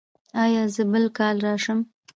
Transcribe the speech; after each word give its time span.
ایا 0.43 0.63
زه 0.73 0.83
بل 0.91 1.05
کال 1.17 1.35
راشم؟ 1.45 1.79